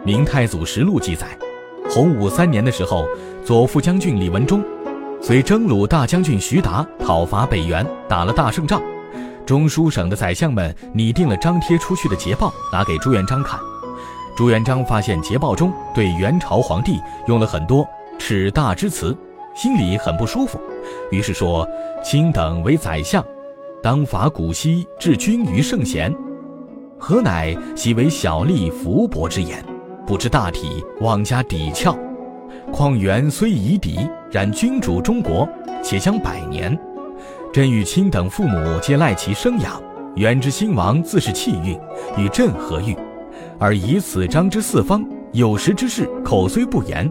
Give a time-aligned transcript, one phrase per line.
[0.02, 1.26] 《明太祖实录》记载，
[1.90, 3.06] 洪武三年的时候，
[3.44, 4.64] 左副将军李文忠
[5.20, 8.80] 随征虏大将军徐达讨伐北元，打了大胜仗。
[9.44, 13.60] 中书省的宰相们拟定了张贴出去的捷报，拿给朱元璋看。
[14.34, 17.86] 朱元璋发现捷报中对元朝皇帝用了很多
[18.18, 19.14] 耻大之词，
[19.54, 20.58] 心里很不舒服，
[21.10, 21.68] 于是说
[22.02, 23.22] ：“卿等为宰相，
[23.82, 26.10] 当伐古稀，置君于圣贤，
[26.98, 29.62] 何乃昔为小吏福薄之言？
[30.10, 31.96] 不知大体，妄加抵翘。
[32.72, 35.48] 况元虽夷狄，然君主中国，
[35.84, 36.76] 且将百年。”
[37.54, 39.80] 朕与卿等父母皆赖其生养，
[40.16, 41.78] 元之兴亡自是气运，
[42.18, 42.96] 与朕何欲？
[43.56, 47.08] 而以此张之四方，有识之士口虽不言，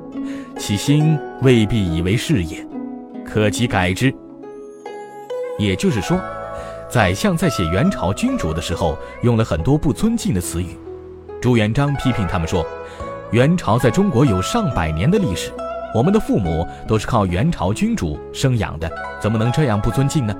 [0.57, 2.67] 其心未必以为是也，
[3.25, 4.13] 可即改之。
[5.57, 6.19] 也就是说，
[6.89, 10.75] 宰相在写元朝君主的时候，用了很多不尊敬的词语。
[11.41, 12.65] 朱元璋批评他们说，
[13.31, 15.51] 元朝在中国有上百年的历史。
[15.95, 20.35] 我们的父母都是靠元朝君主生养的，怎么能这样不尊敬呢？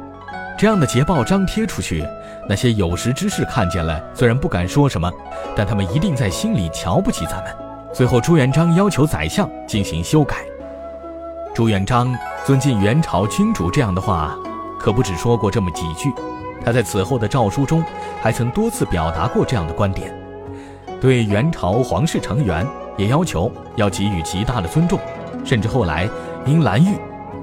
[0.58, 2.06] 这样的捷报张贴出去，
[2.50, 5.10] 那些有识之士看见了，虽然不敢说什么，
[5.56, 7.56] 但他们一定在心里瞧不起咱们。
[7.94, 10.36] 最后，朱元璋要求宰相进行修改。
[11.56, 12.14] 朱元璋
[12.46, 14.38] 尊敬元朝君主这样的话，
[14.78, 16.12] 可不只说过这么几句，
[16.64, 17.82] 他在此后的诏书中
[18.22, 20.14] 还曾多次表达过这样的观点，
[21.00, 22.66] 对元朝皇室成员
[22.98, 25.00] 也要求要给予极大的尊重。
[25.46, 26.08] 甚至后来，
[26.46, 26.96] 因蓝玉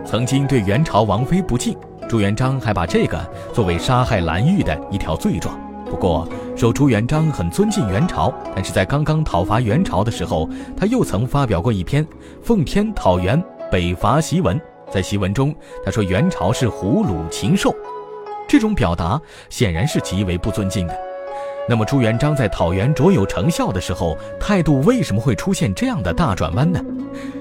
[0.04, 1.76] 曾经对元朝王妃不敬，
[2.08, 3.18] 朱元璋还把这个
[3.52, 5.58] 作为杀害蓝玉的一条罪状。
[5.86, 12.04] 不过，说朱元璋很尊敬元朝，但是在刚刚讨伐元朝的时候，他又曾发表过一篇
[12.42, 14.58] 《奉天讨元北伐檄文》。
[14.90, 15.54] 在檄文中，
[15.84, 17.74] 他说元朝是胡虏禽兽，
[18.46, 20.96] 这种表达显然是极为不尊敬的。
[21.68, 26.80] 那么，朱元璋在讨元卓有成效的时候，态度为什么会出现这样的大转弯呢？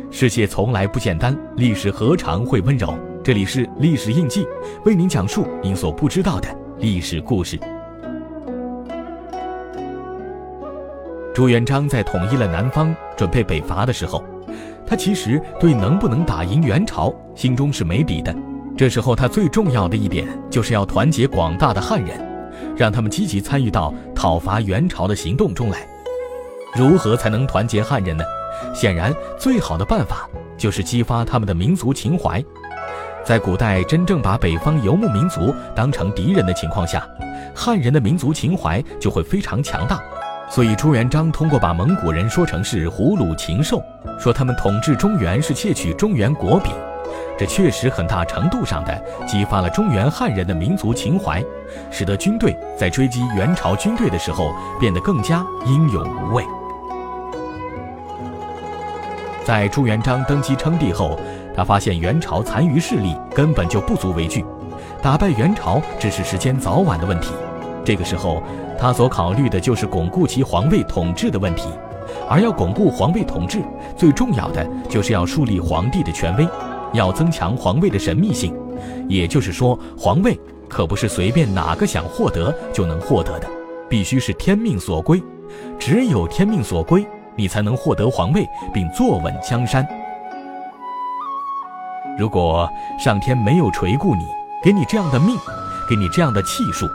[0.09, 2.97] 世界从来不简单，历史何尝会温柔？
[3.23, 4.47] 这里是历史印记，
[4.83, 6.47] 为您讲述您所不知道的
[6.79, 7.59] 历史故事。
[11.33, 14.23] 朱元璋在统一了南方，准备北伐的时候，
[14.87, 18.35] 他其实对能不能打赢元朝心中是没底的。
[18.75, 22.19] 这时候，他最重要的一点就是要团结广大的汉人，
[22.77, 25.87] 让他们积极参与到讨伐元朝的行动中来。
[26.75, 28.23] 如何才能团结汉人呢？
[28.73, 32.43] 显然，最好的办法就是激发他们的民族情怀。
[33.23, 37.07] 在古代，真正把北方游牧民族当成敌人的情况下，
[37.55, 39.99] 汉人的民族情怀就会非常强大。
[40.47, 43.81] 所以，朱元璋通过把蒙古人说成是胡虏禽兽，
[44.19, 46.71] 说他们统治中原是窃取中原国柄，
[47.37, 51.43] 这确实很大程度上的激发了中原汉人的民族情怀，
[51.91, 56.43] 使得军队在追击元朝军队的时候变得更加英勇无畏。
[59.43, 61.19] 在朱元璋登基称帝后，
[61.55, 64.43] 他发现元朝残余势力根本就不足为惧，
[65.01, 67.31] 打败元朝只是时间早晚的问题。
[67.83, 68.41] 这个时候，
[68.79, 71.69] 他所考虑的就是巩固其皇位统治的问题。
[72.27, 73.61] 而要巩固皇位统治，
[73.95, 76.47] 最重要的就是要树立皇帝的权威，
[76.93, 78.53] 要增强皇位的神秘性。
[79.07, 83.47] 也就是说，皇位可不是随便哪个想获得就能获得的，
[83.89, 85.21] 必须是天命所归。
[85.79, 87.05] 只有天命所归。
[87.37, 89.85] 你才能获得皇位并坐稳江山。
[92.17, 92.65] 如果
[92.97, 94.25] 上天没有垂顾你，
[94.63, 95.35] 给你这样的命，
[95.89, 96.87] 给你这样的气数，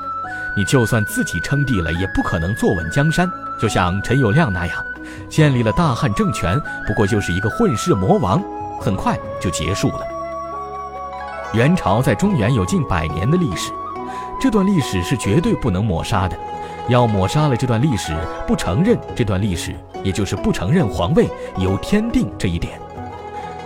[0.56, 3.30] 你就算自己称帝了，也不可能坐稳江山。
[3.60, 4.82] 就像陈友谅那样，
[5.28, 8.42] 建立了大汉政权，不过就是一个混世魔王，
[8.80, 10.00] 很快就结束了。
[11.52, 13.70] 元朝在中原有近百年的历史，
[14.40, 16.36] 这段历史是绝对不能抹杀的。
[16.88, 19.76] 要抹杀了这段历史，不承认这段历史。
[20.02, 22.80] 也就是不承认皇位由天定这一点，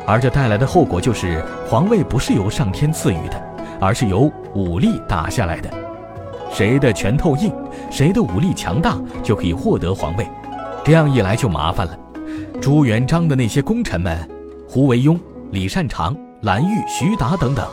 [0.05, 3.41] 而这带来的后果就是皇位不是由上天赐予的，
[3.81, 5.71] 而是由武力打下来的。
[6.51, 7.55] 谁的拳头硬，
[7.89, 10.29] 谁的武力强大，就可以获得皇位。
[10.85, 11.97] 这样一来就麻烦了。
[12.61, 14.29] 朱元璋的那些功臣们，
[14.75, 15.17] 胡惟庸、
[15.53, 17.65] 李善长、蓝玉、徐达等等，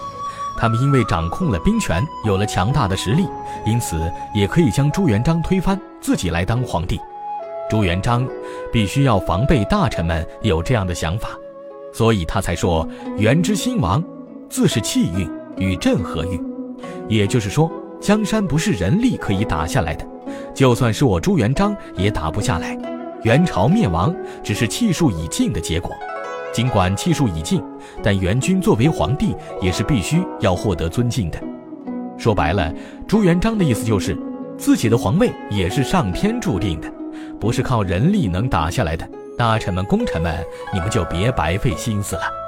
[0.56, 3.27] 他们因为掌控了兵权，有了强大的实力，
[3.65, 4.00] 因此
[4.36, 7.01] 也可以将朱元璋推翻，自己来当皇帝。
[7.71, 8.24] 朱元璋
[8.71, 11.30] 必须要防备大臣们有这样的想法，
[11.92, 12.88] 所以他才说
[13.18, 14.03] ：“元之兴亡，
[14.48, 15.27] 自是气运，
[15.57, 16.39] 与朕何欲？”
[17.09, 17.68] 也就是说，
[18.00, 20.06] 江山不是人力可以打下来的，
[20.53, 22.77] 就算是我朱元璋也打不下来。
[23.24, 25.92] 元朝灭亡只是气数已尽的结果，
[26.51, 27.63] 尽管气数已尽，
[28.03, 31.42] 但元军作为皇帝也是必须要获得尊敬的。
[32.18, 32.74] 说白了，
[33.07, 34.18] 朱元璋的意思就是，
[34.57, 36.92] 自己的皇位也是上天注定的。
[37.39, 40.38] 不是靠人力能打下来的，大臣们、功臣们，
[40.74, 42.41] 你们就别白费心思了。